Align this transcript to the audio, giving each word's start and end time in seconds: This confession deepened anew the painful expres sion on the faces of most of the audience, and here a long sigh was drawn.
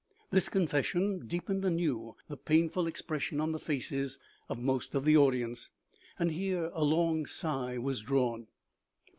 This 0.31 0.49
confession 0.49 1.27
deepened 1.27 1.63
anew 1.63 2.15
the 2.27 2.35
painful 2.35 2.87
expres 2.87 3.21
sion 3.21 3.39
on 3.39 3.51
the 3.51 3.59
faces 3.59 4.17
of 4.49 4.57
most 4.57 4.95
of 4.95 5.05
the 5.05 5.15
audience, 5.15 5.69
and 6.17 6.31
here 6.31 6.71
a 6.73 6.83
long 6.83 7.27
sigh 7.27 7.77
was 7.77 8.01
drawn. 8.01 8.47